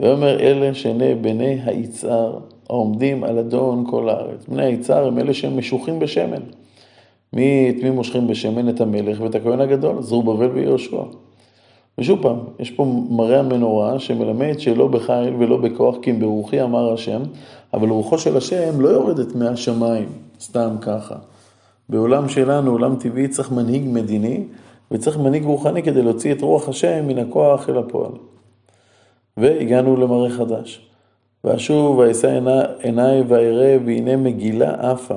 ויאמר 0.00 0.40
אלה 0.40 0.74
שני 0.74 1.14
בני 1.14 1.60
היצהר 1.64 2.38
העומדים 2.70 3.24
על 3.24 3.38
אדון 3.38 3.84
כל 3.90 4.08
הארץ. 4.08 4.46
בני 4.48 4.64
היצהר 4.64 5.06
הם 5.06 5.18
אלה 5.18 5.34
שהם 5.34 5.58
משוחים 5.58 5.98
בשמן. 5.98 6.42
מי, 7.32 7.70
את 7.70 7.82
מי 7.82 7.90
מושכים 7.90 8.26
בשמן 8.26 8.68
את 8.68 8.80
המלך 8.80 9.20
ואת 9.20 9.34
הכהן 9.34 9.60
הגדול, 9.60 10.02
זרובבל 10.02 10.50
ויהושע. 10.54 11.02
ושוב 11.98 12.22
פעם, 12.22 12.36
יש 12.58 12.70
פה 12.70 12.86
מראה 13.10 13.38
המנורה 13.38 13.98
שמלמד 13.98 14.58
שלא 14.58 14.88
בחיל 14.88 15.34
ולא 15.38 15.56
בכוח, 15.56 15.96
כי 16.02 16.10
אם 16.10 16.20
ברוחי 16.20 16.62
אמר 16.62 16.92
השם, 16.92 17.22
אבל 17.74 17.88
רוחו 17.88 18.18
של 18.18 18.36
השם 18.36 18.80
לא 18.80 18.88
יורדת 18.88 19.34
מהשמיים, 19.34 20.08
סתם 20.40 20.76
ככה. 20.80 21.14
בעולם 21.88 22.28
שלנו, 22.28 22.70
עולם 22.70 22.96
טבעי, 22.96 23.28
צריך 23.28 23.52
מנהיג 23.52 23.82
מדיני, 23.86 24.44
וצריך 24.90 25.18
מנהיג 25.18 25.44
רוחני 25.44 25.82
כדי 25.82 26.02
להוציא 26.02 26.32
את 26.32 26.42
רוח 26.42 26.68
השם 26.68 27.06
מן 27.06 27.18
הכוח 27.18 27.68
אל 27.68 27.78
הפועל. 27.78 28.12
והגענו 29.36 29.96
למראה 29.96 30.30
חדש. 30.30 30.90
ואשוב 31.44 31.98
ואשא 31.98 32.40
עיניי 32.78 33.22
ואראה 33.28 33.76
והנה 33.84 34.16
מגילה 34.16 34.90
עפה. 34.92 35.16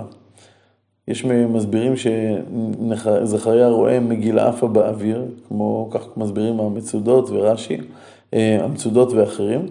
יש 1.07 1.25
מסבירים 1.25 1.93
שזכריה 1.97 3.69
רואה 3.69 3.99
מגילה 3.99 4.47
עפה 4.47 4.67
באוויר, 4.67 5.25
כמו 5.47 5.87
כך 5.91 6.07
מסבירים 6.17 6.59
המצודות 6.59 7.29
ורש"י, 7.29 7.77
אה, 8.33 8.57
המצודות 8.63 9.13
ואחרים. 9.13 9.65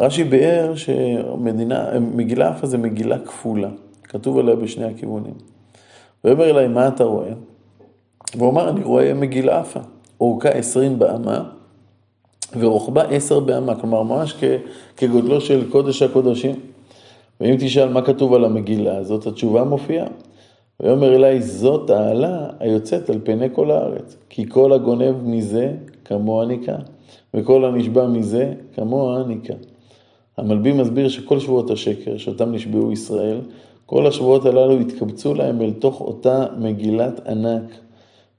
רש"י 0.00 0.24
ביאר 0.24 0.74
שמגילה 0.74 2.48
עפה 2.48 2.66
זה 2.66 2.78
מגילה 2.78 3.18
כפולה, 3.18 3.68
כתוב 4.02 4.38
עליה 4.38 4.56
בשני 4.56 4.84
הכיוונים. 4.84 5.34
ויאמר 6.24 6.50
אליי, 6.50 6.68
מה 6.68 6.88
אתה 6.88 7.04
רואה? 7.04 7.32
והוא 8.36 8.50
אמר, 8.50 8.68
אני 8.68 8.82
רואה 8.82 9.14
מגילה 9.14 9.60
עפה, 9.60 9.80
אורכה 10.20 10.48
עשרים 10.48 10.98
באמה, 10.98 11.50
ורוחבה 12.58 13.02
עשר 13.02 13.40
באמה, 13.40 13.74
כלומר 13.74 14.02
ממש 14.02 14.34
כגודלו 14.96 15.40
של 15.40 15.70
קודש 15.70 16.02
הקודשים. 16.02 16.54
ואם 17.40 17.56
תשאל 17.58 17.88
מה 17.88 18.02
כתוב 18.02 18.34
על 18.34 18.44
המגילה 18.44 18.96
הזאת, 18.96 19.26
התשובה 19.26 19.64
מופיעה. 19.64 20.06
ויאמר 20.80 21.14
אליי, 21.14 21.42
זאת 21.42 21.90
העלה 21.90 22.46
היוצאת 22.60 23.10
על 23.10 23.18
פני 23.24 23.46
כל 23.52 23.70
הארץ, 23.70 24.16
כי 24.30 24.48
כל 24.48 24.72
הגונב 24.72 25.14
מזה 25.24 25.72
כמוה 26.04 26.46
ניקה, 26.46 26.76
וכל 27.34 27.64
הנשבע 27.64 28.06
מזה 28.06 28.52
כמוה 28.74 29.22
ניקה. 29.26 29.54
המלבים 30.36 30.78
מסביר 30.78 31.08
שכל 31.08 31.40
שבועות 31.40 31.70
השקר 31.70 32.16
שאותם 32.16 32.52
נשבעו 32.52 32.92
ישראל, 32.92 33.40
כל 33.86 34.06
השבועות 34.06 34.46
הללו 34.46 34.80
התקבצו 34.80 35.34
להם 35.34 35.62
אל 35.62 35.72
תוך 35.72 36.00
אותה 36.00 36.46
מגילת 36.58 37.26
ענק, 37.26 37.62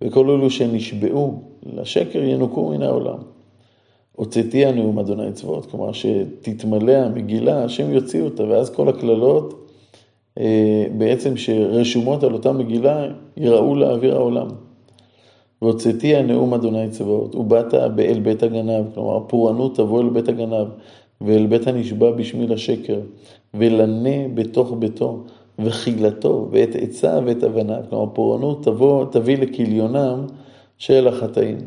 וכל 0.02 0.30
אלו 0.30 0.50
שנשבעו 0.50 1.42
לשקר 1.74 2.24
ינוקו 2.24 2.70
מן 2.70 2.82
העולם. 2.82 3.35
הוצאתי 4.16 4.66
הנאום 4.66 5.00
אדוני 5.00 5.32
צבאות, 5.34 5.66
כלומר 5.66 5.92
שתתמלא 5.92 6.92
המגילה, 6.92 7.64
השם 7.64 7.94
יוציא 7.94 8.22
אותה, 8.22 8.44
ואז 8.44 8.70
כל 8.70 8.90
הקללות 8.90 9.70
אה, 10.40 10.86
בעצם 10.98 11.38
שרשומות 11.38 12.24
על 12.24 12.34
אותה 12.34 12.52
מגילה 12.52 13.08
יראו 13.38 13.76
לאוויר 13.76 14.16
העולם. 14.16 14.48
והוצאתי 15.62 16.16
הנאום 16.16 16.54
אדוני 16.54 16.90
צבאות, 16.90 17.36
ובאת 17.36 17.74
אל 18.00 18.20
בית 18.20 18.44
הגנב, 18.44 18.86
כלומר 18.94 19.20
פורענות 19.28 19.76
תבוא 19.76 20.02
אל 20.02 20.10
בית 20.10 20.30
הגנב, 20.30 20.68
ואל 21.22 21.48
בית 21.48 21.68
הנשבע 21.68 22.12
בשמי 22.12 22.48
לשקר, 22.48 23.00
ולנה 23.54 24.28
בתוך 24.34 24.74
ביתו, 24.80 25.24
וחילתו, 25.60 26.48
ואת 26.52 26.76
עצה 26.76 27.20
ואת 27.26 27.44
הבנה, 27.44 27.78
כלומר 27.90 28.06
פורענות 28.14 28.64
תבוא, 28.64 29.06
תביא 29.12 29.38
לכליונם 29.38 30.26
של 30.78 31.08
החטאים. 31.08 31.58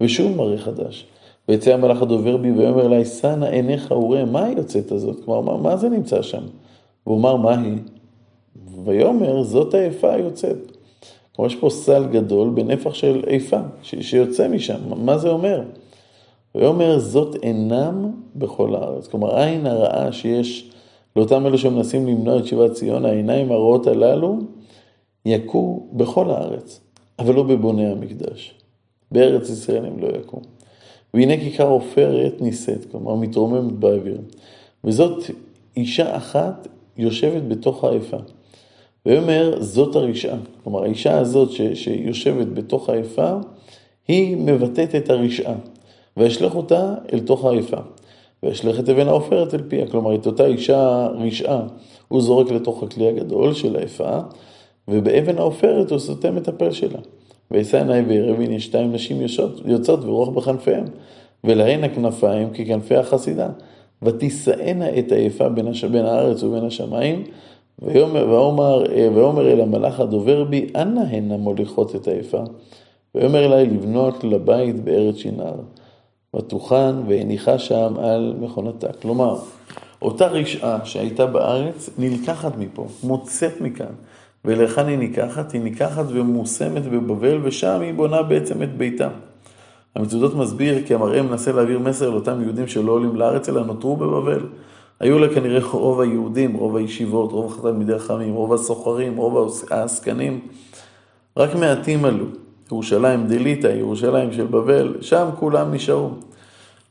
ושוב 0.00 0.36
מראה 0.36 0.58
חדש. 0.58 1.06
ויצא 1.48 1.74
המלאך 1.74 2.02
הדובר 2.02 2.36
בי 2.36 2.50
ויאמר 2.50 2.86
אלי, 2.86 3.04
שנא 3.04 3.44
עיניך 3.44 3.90
וראה, 3.90 4.24
מה 4.24 4.44
היוצאת 4.44 4.92
הזאת? 4.92 5.24
כלומר, 5.24 5.40
מה, 5.40 5.62
מה 5.62 5.76
זה 5.76 5.88
נמצא 5.88 6.22
שם? 6.22 6.42
והוא 7.06 7.18
אמר, 7.18 7.36
מה 7.36 7.60
היא? 7.60 7.78
ויאמר, 8.84 9.42
זאת 9.42 9.74
היפה 9.74 10.12
היוצאת. 10.12 10.56
כלומר, 11.36 11.50
יש 11.50 11.56
פה 11.56 11.70
סל 11.70 12.06
גדול 12.06 12.50
בנפח 12.50 12.94
של 12.94 13.24
איפה, 13.26 13.56
שיוצא 13.82 14.48
משם. 14.48 15.04
מה 15.04 15.18
זה 15.18 15.28
אומר? 15.28 15.62
ויאמר, 16.54 16.98
זאת 16.98 17.36
אינם 17.42 18.10
בכל 18.36 18.74
הארץ. 18.74 19.08
כלומר, 19.08 19.38
עין 19.38 19.66
הרעה 19.66 20.12
שיש 20.12 20.70
לאותם 21.16 21.46
אלו 21.46 21.58
שמנסים 21.58 22.06
למנוע 22.06 22.38
את 22.38 22.46
שיבת 22.46 22.72
ציון, 22.72 23.04
העיניים 23.04 23.52
הרעות 23.52 23.86
הללו 23.86 24.38
יכו 25.26 25.86
בכל 25.92 26.30
הארץ, 26.30 26.80
אבל 27.18 27.34
לא 27.34 27.42
בבוני 27.42 27.86
המקדש. 27.86 28.54
בארץ 29.12 29.50
ישראל 29.50 29.84
הם 29.84 29.98
לא 29.98 30.06
יכו. 30.06 30.40
והנה 31.16 31.36
כיכר 31.36 31.68
עופרת 31.68 32.40
נישאת, 32.40 32.84
כלומר 32.90 33.14
מתרוממת 33.14 33.72
באוויר. 33.72 34.18
וזאת 34.84 35.24
אישה 35.76 36.16
אחת 36.16 36.68
יושבת 36.96 37.42
בתוך 37.42 37.84
האיפה. 37.84 38.16
ואומר, 39.06 39.56
זאת 39.60 39.96
הרשעה. 39.96 40.38
כלומר, 40.64 40.82
האישה 40.82 41.18
הזאת 41.18 41.50
ש, 41.50 41.60
שיושבת 41.74 42.46
בתוך 42.46 42.88
האיפה, 42.88 43.36
היא 44.08 44.36
מבטאת 44.36 44.94
את 44.94 45.10
הרשעה. 45.10 45.54
וישלח 46.16 46.54
אותה 46.54 46.94
אל 47.12 47.20
תוך 47.20 47.44
האיפה. 47.44 47.76
וישלח 48.42 48.80
את 48.80 48.88
אבן 48.88 49.08
העופרת 49.08 49.54
אל 49.54 49.62
פיה. 49.68 49.86
כלומר, 49.86 50.14
את 50.14 50.26
אותה 50.26 50.46
אישה 50.46 51.08
רשעה 51.18 51.66
הוא 52.08 52.22
זורק 52.22 52.50
לתוך 52.50 52.82
הכלי 52.82 53.08
הגדול 53.08 53.54
של 53.54 53.76
האיפה, 53.76 54.18
ובאבן 54.88 55.38
העופרת 55.38 55.90
הוא 55.90 55.98
סותם 55.98 56.36
את 56.36 56.48
הפה 56.48 56.72
שלה. 56.72 56.98
וישא 57.50 57.78
עיניי 57.78 58.02
וירא, 58.02 58.32
והנה 58.38 58.60
שתיים 58.60 58.92
נשים 58.92 59.20
יוצאות 59.64 60.04
ורוח 60.04 60.28
בכנפיהם, 60.28 60.84
ולהן 61.44 61.84
הכנפיים 61.84 62.50
ככנפי 62.50 62.96
החסידה. 62.96 63.48
ותישאנה 64.02 64.98
את 64.98 65.12
היפה 65.12 65.48
בין, 65.48 65.66
הש... 65.66 65.84
בין 65.84 66.04
הארץ 66.04 66.42
ובין 66.42 66.64
השמיים, 66.64 67.24
ויאמר, 67.82 68.84
ויאמר 69.14 69.52
אל 69.52 69.60
המלאך 69.60 70.00
הדובר 70.00 70.44
בי, 70.44 70.66
אנה 70.76 71.02
הן 71.02 71.32
המוליכות 71.32 71.96
את 71.96 72.08
היפה? 72.08 72.42
ויאמר 73.14 73.44
אלי 73.44 73.66
לבנוע 73.66 74.10
לבית 74.22 74.84
בארץ 74.84 75.16
שנער. 75.16 75.60
ותוכן 76.36 76.94
והניחה 77.08 77.58
שם 77.58 77.94
על 77.98 78.34
מכונתה. 78.40 78.92
כלומר, 78.92 79.36
אותה 80.02 80.26
רשעה 80.26 80.78
שהייתה 80.84 81.26
בארץ 81.26 81.90
נלקחת 81.98 82.56
מפה, 82.58 82.86
מוצאת 83.02 83.60
מכאן. 83.60 83.92
ולהיכן 84.46 84.86
היא 84.86 84.98
ניקחת? 84.98 85.52
היא 85.52 85.60
ניקחת 85.60 86.04
ומושמת 86.08 86.86
בבבל, 86.86 87.38
ושם 87.42 87.80
היא 87.80 87.94
בונה 87.94 88.22
בעצם 88.22 88.62
את 88.62 88.76
ביתה. 88.76 89.08
המצודות 89.96 90.34
מסביר 90.34 90.86
כי 90.86 90.94
המראה 90.94 91.22
מנסה 91.22 91.52
להעביר 91.52 91.78
מסר 91.78 92.10
לאותם 92.10 92.42
יהודים 92.42 92.68
שלא 92.68 92.92
עולים 92.92 93.16
לארץ, 93.16 93.48
אלא 93.48 93.64
נותרו 93.64 93.96
בבבל. 93.96 94.40
היו 95.00 95.18
לה 95.18 95.34
כנראה 95.34 95.60
רוב 95.70 96.00
היהודים, 96.00 96.54
רוב 96.54 96.76
הישיבות, 96.76 97.32
רוב 97.32 97.58
תלמידי 97.62 97.98
חכמים, 97.98 98.34
רוב 98.34 98.52
הסוחרים, 98.52 99.16
רוב 99.16 99.62
העסקנים. 99.70 100.40
רק 101.36 101.54
מעטים 101.54 102.04
עלו. 102.04 102.24
ירושלים 102.72 103.26
דליטא, 103.26 103.66
ירושלים 103.66 104.32
של 104.32 104.46
בבל, 104.46 104.94
שם 105.00 105.28
כולם 105.38 105.74
נשארו. 105.74 106.10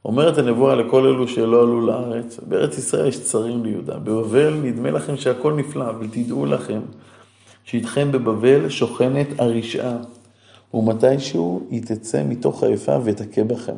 אומרת 0.05 0.37
הנבואה 0.37 0.75
לכל 0.75 1.07
אלו 1.07 1.27
שלא 1.27 1.61
עלו 1.61 1.85
לארץ, 1.85 2.39
בארץ 2.47 2.77
ישראל 2.77 3.07
יש 3.07 3.23
צרים 3.23 3.63
ליהודה. 3.63 3.97
בבבל 3.97 4.53
נדמה 4.63 4.91
לכם 4.91 5.17
שהכל 5.17 5.53
נפלא, 5.53 5.89
אבל 5.89 6.07
תדעו 6.07 6.45
לכם 6.45 6.79
שאיתכם 7.65 8.11
בבבל 8.11 8.69
שוכנת 8.69 9.27
הרשעה, 9.37 9.97
ומתישהו 10.73 11.61
היא 11.69 11.81
תצא 11.81 12.23
מתוך 12.23 12.63
היפה 12.63 12.97
ותכה 13.03 13.43
בכם. 13.43 13.75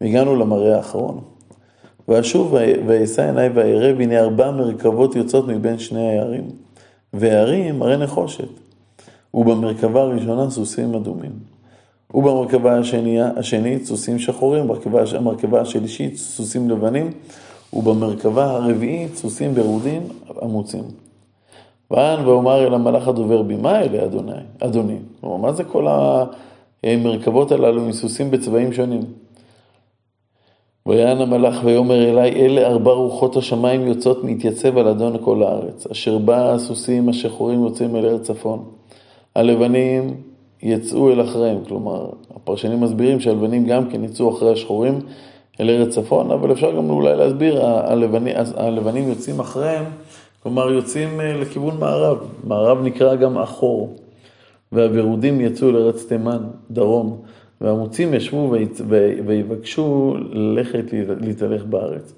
והגענו 0.00 0.36
למראה 0.36 0.76
האחרון. 0.76 1.20
ואשוב 2.08 2.54
ואשא 2.86 3.22
עיניי 3.22 3.48
ואראה, 3.48 3.92
והנה 3.98 4.20
ארבע 4.20 4.50
מרכבות 4.50 5.16
יוצאות 5.16 5.48
מבין 5.48 5.78
שני 5.78 6.18
הערים. 6.18 6.48
והערים 7.12 7.82
הרי 7.82 7.96
נחושת. 7.96 8.48
ובמרכבה 9.34 10.02
הראשונה 10.02 10.50
סוסים 10.50 10.94
אדומים. 10.94 11.32
ובמרכבה 12.14 12.78
השנייה, 12.78 13.30
השנית 13.36 13.84
סוסים 13.84 14.18
שחורים, 14.18 14.68
במרכבה 15.12 15.60
השלישית 15.60 16.16
סוסים 16.16 16.70
לבנים, 16.70 17.10
ובמרכבה 17.72 18.50
הרביעית 18.50 19.16
סוסים 19.16 19.54
ברודים 19.54 20.02
עמוצים. 20.42 20.84
ואן 21.90 22.26
ואומר 22.26 22.66
אל 22.66 22.74
המלאך 22.74 23.08
הדובר 23.08 23.42
בי, 23.42 23.56
מה 23.56 23.80
אלה 23.80 24.04
אדוני? 24.04 24.32
אדוני. 24.60 24.96
כלומר, 25.20 25.36
מה 25.36 25.52
זה 25.52 25.64
כל 25.64 25.86
המרכבות 26.84 27.52
הללו 27.52 27.82
עם 27.82 27.92
סוסים 27.92 28.30
בצבעים 28.30 28.72
שונים? 28.72 29.02
ויען 30.86 31.20
המלאך 31.20 31.60
ויאמר 31.64 32.08
אלי, 32.10 32.30
אלה 32.30 32.66
ארבע 32.66 32.92
רוחות 32.92 33.36
השמיים 33.36 33.86
יוצאות 33.86 34.24
להתייצב 34.24 34.78
על 34.78 34.88
אדון 34.88 35.16
כל 35.24 35.42
הארץ, 35.42 35.86
אשר 35.86 36.18
בה 36.18 36.52
הסוסים 36.52 37.08
השחורים 37.08 37.64
יוצאים 37.64 37.96
אל 37.96 38.06
ארץ 38.06 38.22
צפון. 38.22 38.64
הלבנים 39.34 40.14
יצאו 40.62 41.10
אל 41.10 41.22
אחריהם, 41.22 41.58
כלומר, 41.68 42.06
הפרשנים 42.36 42.80
מסבירים 42.80 43.20
שהלבנים 43.20 43.66
גם 43.66 43.90
כן 43.90 44.04
יצאו 44.04 44.36
אחרי 44.36 44.52
השחורים 44.52 44.98
אל 45.60 45.70
ארץ 45.70 45.94
צפון, 45.94 46.30
אבל 46.30 46.52
אפשר 46.52 46.76
גם 46.76 46.90
אולי 46.90 47.16
להסביר, 47.16 47.66
הלבנים, 47.66 48.34
הלבנים 48.56 49.08
יוצאים 49.08 49.40
אחריהם 49.40 49.84
כלומר, 50.42 50.70
יוצאים 50.70 51.20
אה, 51.20 51.36
לכיוון 51.36 51.78
מערב. 51.78 52.18
מערב 52.44 52.82
נקרא 52.82 53.14
גם 53.14 53.38
אחור. 53.38 53.96
והבירודים 54.72 55.40
יצאו 55.40 55.70
לארץ 55.70 56.04
תימן, 56.04 56.42
דרום, 56.70 57.22
והמוצים 57.60 58.14
ישבו 58.14 58.54
ויבקשו 59.26 60.16
ללכת 60.32 60.84
להתהלך 61.20 61.64
בארץ. 61.64 62.12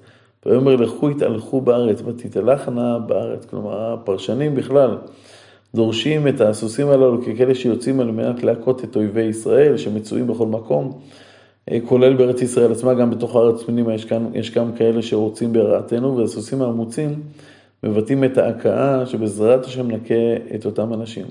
ויאמר 0.45 0.75
לכו 0.75 1.09
התהלכו 1.09 1.61
בארץ 1.61 2.01
ותתהלכנה 2.05 2.99
בארץ. 2.99 3.45
כלומר, 3.45 3.93
הפרשנים 3.93 4.55
בכלל 4.55 4.97
דורשים 5.75 6.27
את 6.27 6.41
הסוסים 6.41 6.89
הללו 6.89 7.21
ככאלה 7.21 7.55
שיוצאים 7.55 7.99
על 7.99 8.11
מנת 8.11 8.43
להכות 8.43 8.83
את 8.83 8.95
אויבי 8.95 9.21
ישראל, 9.21 9.77
שמצויים 9.77 10.27
בכל 10.27 10.47
מקום, 10.47 10.99
אה, 11.71 11.77
כולל 11.85 12.13
בארץ 12.13 12.41
ישראל 12.41 12.71
עצמה, 12.71 12.93
גם 12.93 13.09
בתוך 13.09 13.35
הארץ 13.35 13.63
פנימה 13.63 13.93
יש, 13.93 14.05
כאן, 14.05 14.25
יש 14.33 14.51
גם 14.51 14.73
כאלה 14.73 15.01
שרוצים 15.01 15.53
ברעתנו, 15.53 16.17
והסוסים 16.17 16.61
האמוצים 16.61 17.19
מבטאים 17.83 18.23
את 18.23 18.37
ההכאה 18.37 19.05
שבעזרת 19.05 19.65
השם 19.65 19.91
נכה 19.91 20.55
את 20.55 20.65
אותם 20.65 20.93
אנשים. 20.93 21.25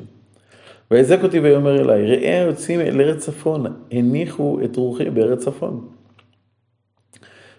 ויזק 0.90 1.18
אותי 1.22 1.40
ויאמר 1.40 1.80
אליי, 1.80 2.06
ראה 2.06 2.42
היוצאים 2.42 2.80
אל 2.80 3.00
ארץ 3.00 3.24
צפון, 3.24 3.66
הניחו 3.92 4.58
את 4.64 4.76
רוחי 4.76 5.10
בארץ 5.10 5.44
צפון. 5.44 5.86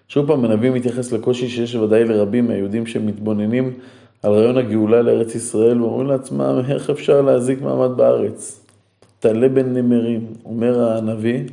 שוב 0.07 0.27
פעם, 0.27 0.45
הנביא 0.45 0.71
מתייחס 0.71 1.11
לקושי 1.11 1.49
שיש 1.49 1.75
ודאי 1.75 2.05
לרבים 2.05 2.47
מהיהודים 2.47 2.85
שמתבוננים 2.85 3.73
על 4.23 4.31
רעיון 4.33 4.57
הגאולה 4.57 5.01
לארץ 5.01 5.35
ישראל 5.35 5.81
ואומרים 5.81 6.07
לעצמם, 6.07 6.61
איך 6.69 6.89
אפשר 6.89 7.21
להזיק 7.21 7.61
מעמד 7.61 7.97
בארץ? 7.97 8.65
תעלה 9.19 9.49
בין 9.49 9.73
נמרים, 9.73 10.25
אומר 10.45 10.89
הנביא, 10.89 11.43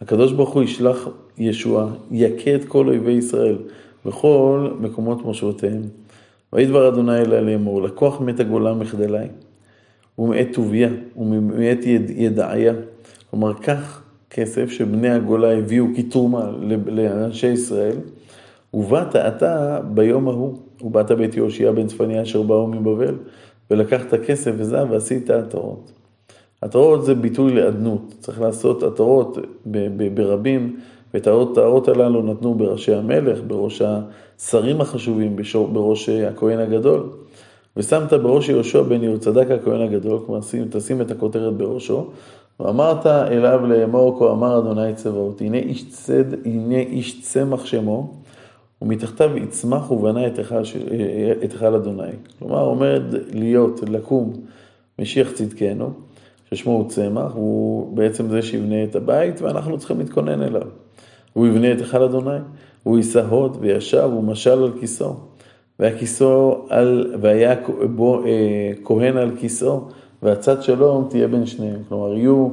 הקדוש 0.00 0.32
ברוך 0.32 0.50
הוא 0.50 0.62
ישלח 0.62 1.08
ישועה, 1.38 1.86
יכה 2.10 2.54
את 2.54 2.64
כל 2.64 2.88
אויבי 2.88 3.12
ישראל 3.12 3.56
בכל 4.06 4.70
מקומות 4.80 5.24
מושבותיהם. 5.24 5.82
ויהי 6.52 6.66
דבר 6.66 6.88
אדוני 6.88 7.18
אליה 7.18 7.40
לאמור, 7.40 7.82
לקוח 7.82 8.20
מת 8.20 8.40
הגולה 8.40 8.74
מחדלי, 8.74 9.26
ומאת 10.18 10.48
טוביה, 10.52 10.88
ומאת 11.16 11.78
ידעיה. 12.08 12.72
כלומר, 13.30 13.52
קח 13.52 14.02
כסף 14.30 14.70
שבני 14.70 15.10
הגולה 15.10 15.58
הביאו 15.58 15.86
כתרומה 15.96 16.50
לאנשי 16.86 17.46
ישראל, 17.46 17.96
ובאת 18.74 19.16
אתה 19.16 19.80
ביום 19.84 20.28
ההוא, 20.28 20.54
ובאת 20.82 21.10
בית 21.10 21.36
יהושע 21.36 21.72
בן 21.72 21.86
צפניה 21.86 22.22
אשר 22.22 22.42
באו 22.42 22.66
מבבל, 22.66 23.14
ולקחת 23.70 24.14
כסף 24.14 24.52
וזהב 24.56 24.90
ועשית 24.90 25.30
עטרות. 25.30 25.92
עטרות 26.60 27.04
זה 27.04 27.14
ביטוי 27.14 27.52
לאדנות, 27.52 28.14
צריך 28.18 28.40
לעשות 28.40 28.82
עטרות 28.82 29.38
ברבים, 30.14 30.76
ואת 31.14 31.26
העטרות 31.26 31.88
הללו 31.88 32.22
נתנו 32.22 32.54
בראשי 32.54 32.94
המלך, 32.94 33.40
בראש 33.46 33.82
השרים 34.40 34.80
החשובים, 34.80 35.36
בראש 35.72 36.08
הכהן 36.08 36.58
הגדול. 36.58 37.10
ושמת 37.76 38.12
בראש 38.12 38.48
יהושע 38.48 38.82
בן 38.82 39.02
יהוד 39.02 39.20
צדק 39.20 39.50
הכהן 39.50 39.80
הגדול, 39.80 40.18
כלומר 40.26 40.40
תשים 40.70 41.00
את 41.00 41.10
הכותרת 41.10 41.56
בראשו, 41.56 42.06
ואמרת 42.60 43.06
אליו 43.06 43.66
לאמור 43.66 44.18
כה 44.18 44.32
אמר 44.32 44.58
אדוני 44.58 44.94
צבאות, 44.94 45.40
הנה 45.40 45.58
איש 45.58 45.88
צד, 45.88 46.46
הנה 46.46 46.78
איש 46.78 47.22
צמח 47.22 47.66
שמו, 47.66 48.14
ומתחתיו 48.82 49.36
יצמח 49.36 49.90
ובנה 49.90 50.26
את 50.26 50.38
היכל 51.42 51.74
אדוני. 51.74 52.12
כלומר, 52.38 52.64
עומד 52.64 53.02
להיות, 53.32 53.80
לקום, 53.88 54.32
משיח 54.98 55.32
צדקנו, 55.32 55.90
ששמו 56.50 56.72
הוא 56.72 56.88
צמח, 56.88 57.32
הוא 57.34 57.96
בעצם 57.96 58.28
זה 58.28 58.42
שיבנה 58.42 58.84
את 58.84 58.96
הבית, 58.96 59.42
ואנחנו 59.42 59.78
צריכים 59.78 59.98
להתכונן 59.98 60.42
אליו. 60.42 60.66
הוא 61.32 61.46
יבנה 61.46 61.72
את 61.72 61.78
היכל 61.78 62.02
אדוני, 62.02 62.38
הוא 62.82 62.96
יישא 62.96 63.26
הוד 63.26 63.56
וישב 63.60 64.10
ומשל 64.18 64.62
על 64.62 64.72
כיסאו. 64.80 65.14
והיה 65.78 65.98
כיסאו 65.98 66.66
על, 66.68 67.14
והיה 67.20 67.54
בו 67.94 68.24
אה, 68.24 68.72
כהן 68.84 69.16
על 69.16 69.36
כיסאו, 69.36 69.80
והצד 70.22 70.62
שלום 70.62 71.06
תהיה 71.10 71.28
בין 71.28 71.46
שניהם. 71.46 71.82
כלומר, 71.88 72.16
יהיו, 72.16 72.48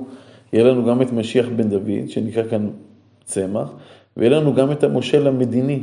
יהיה 0.54 0.66
לנו 0.66 0.86
גם 0.86 1.02
את 1.02 1.12
משיח 1.12 1.46
בן 1.56 1.70
דוד, 1.70 2.10
שנקרא 2.10 2.44
כאן 2.44 2.70
צמח, 3.26 3.74
ויהיה 4.18 4.40
לנו 4.40 4.54
גם 4.54 4.72
את 4.72 4.84
המושל 4.84 5.28
המדיני. 5.28 5.80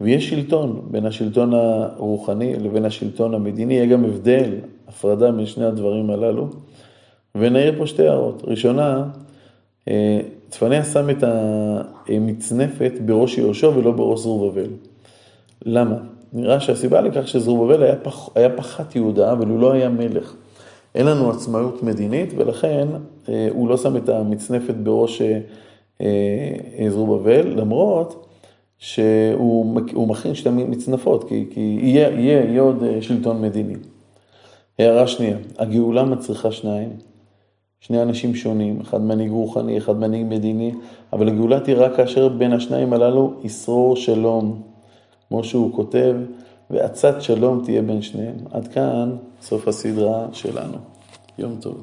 ויש 0.00 0.28
שלטון 0.28 0.82
בין 0.90 1.06
השלטון 1.06 1.54
הרוחני 1.54 2.56
לבין 2.56 2.84
השלטון 2.84 3.34
המדיני, 3.34 3.74
יהיה 3.74 3.86
גם 3.86 4.04
הבדל, 4.04 4.50
הפרדה 4.88 5.32
בין 5.32 5.46
שני 5.46 5.64
הדברים 5.64 6.10
הללו. 6.10 6.48
ונעיר 7.34 7.74
פה 7.78 7.86
שתי 7.86 8.08
הערות. 8.08 8.42
ראשונה, 8.44 9.04
אה, 9.88 10.20
צפניה 10.48 10.84
שם 10.84 11.10
את 11.10 11.24
המצנפת 12.08 12.92
בראש 13.06 13.38
יהושע 13.38 13.68
ולא 13.68 13.92
בראש 13.92 14.20
זרובבל. 14.20 14.70
למה? 15.64 15.96
נראה 16.32 16.60
שהסיבה 16.60 17.00
לכך 17.00 17.28
שזרובבל 17.28 17.82
היה, 17.82 17.96
פח, 17.96 18.28
היה 18.34 18.56
פחת 18.56 18.96
יהודה, 18.96 19.32
אבל 19.32 19.46
הוא 19.46 19.60
לא 19.60 19.72
היה 19.72 19.88
מלך. 19.88 20.34
אין 20.94 21.06
לנו 21.06 21.30
עצמאות 21.30 21.82
מדינית, 21.82 22.32
ולכן 22.36 22.88
אה, 23.28 23.48
הוא 23.50 23.68
לא 23.68 23.76
שם 23.76 23.96
את 23.96 24.08
המצנפת 24.08 24.74
בראש 24.74 25.22
אה, 26.00 26.86
זרובבל, 26.88 27.46
למרות 27.46 28.26
שהוא 28.78 30.08
מכין 30.08 30.34
שתי 30.34 30.50
מצנפות, 30.50 31.28
כי, 31.28 31.46
כי 31.50 31.78
יהיה, 31.82 32.08
יהיה, 32.08 32.44
יהיה 32.44 32.62
עוד 32.62 32.82
שלטון 33.00 33.42
מדיני. 33.42 33.74
הערה 34.78 35.06
שנייה, 35.06 35.36
הגאולה 35.58 36.04
מצריכה 36.04 36.52
שניים. 36.52 37.07
שני 37.80 38.02
אנשים 38.02 38.34
שונים, 38.34 38.80
אחד 38.80 39.00
מנהיג 39.00 39.30
רוחני, 39.30 39.78
אחד 39.78 39.96
מנהיג 39.96 40.26
מדיני, 40.28 40.72
אבל 41.12 41.28
הגאולה 41.28 41.60
תהיה 41.60 41.76
רק 41.76 41.96
כאשר 41.96 42.28
בין 42.28 42.52
השניים 42.52 42.92
הללו 42.92 43.32
ישרור 43.44 43.96
שלום, 43.96 44.62
כמו 45.28 45.44
שהוא 45.44 45.74
כותב, 45.74 46.16
ועצת 46.70 47.22
שלום 47.22 47.62
תהיה 47.64 47.82
בין 47.82 48.02
שניהם. 48.02 48.36
עד 48.50 48.68
כאן 48.68 49.16
סוף 49.42 49.68
הסדרה 49.68 50.26
שלנו. 50.32 50.78
יום 51.38 51.56
טוב. 51.60 51.82